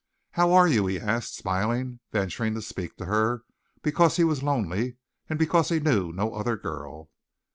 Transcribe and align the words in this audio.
"How 0.31 0.51
are 0.53 0.67
you?" 0.67 0.87
he 0.87 0.99
asked, 0.99 1.35
smiling, 1.35 1.99
venturing 2.11 2.55
to 2.55 2.61
speak 2.63 2.97
to 2.97 3.05
her 3.05 3.43
because 3.83 4.17
he 4.17 4.23
was 4.23 4.41
lonely 4.41 4.97
and 5.29 5.37
because 5.37 5.69
he 5.69 5.79
knew 5.79 6.11
no 6.11 6.33
other 6.33 6.57
girl. 6.57 7.11